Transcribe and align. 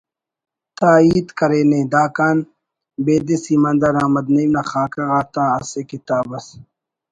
تا 0.77 0.89
ہیت 1.03 1.27
کرینے 1.37 1.79
“داکان 1.93 2.37
بیدس 3.05 3.43
ایماندار 3.51 3.95
احمد 4.01 4.25
نعیم 4.33 4.51
نا 4.55 4.61
خاکہ 4.69 5.03
غاتا 5.09 5.43
اسہ 5.59 5.81
کتاب 5.89 6.27
اس 6.37 6.47